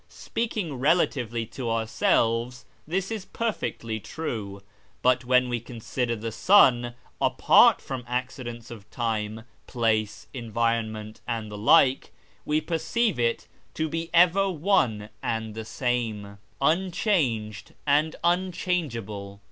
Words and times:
Speaking 0.09 0.79
relatively 0.79 1.45
to 1.45 1.69
ourselves 1.69 2.65
this 2.87 3.11
is 3.11 3.25
perfectly 3.25 3.99
true, 3.99 4.63
but 5.03 5.25
when 5.25 5.47
we 5.47 5.59
consider 5.59 6.15
the 6.15 6.31
sun 6.31 6.95
apart 7.21 7.79
from 7.79 8.03
accidents 8.07 8.71
of 8.71 8.89
time, 8.89 9.43
place, 9.67 10.25
environment, 10.33 11.21
and 11.27 11.51
the 11.51 11.55
like, 11.59 12.11
we 12.45 12.59
perceive 12.59 13.19
it 13.19 13.47
to 13.75 13.87
be 13.87 14.09
ever 14.11 14.49
one 14.49 15.09
and 15.21 15.53
the 15.53 15.65
same, 15.65 16.39
unchanged 16.59 17.75
and 17.85 18.15
unchangeable. 18.23 19.39